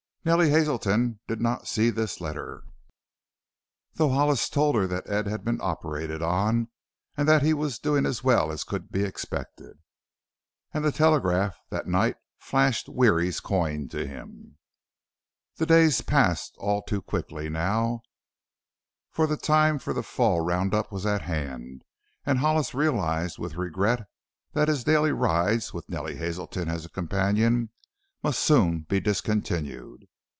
[0.23, 2.63] Nellie Hazelton did not see this letter,
[3.95, 6.67] though Hollis told her that Ed had been operated on
[7.17, 9.79] and that he was doing as well as could be expected.
[10.75, 14.59] And the telegraph that night flashed Weary's "coin" to him.
[15.55, 18.03] The days passed all too quickly now,
[19.09, 21.83] for the time for the fall round up was at hand
[22.27, 24.07] and Hollis realized with regret
[24.53, 27.71] that his daily rides with Nellie Hazelton as a companion
[28.21, 30.05] must soon be discontinued.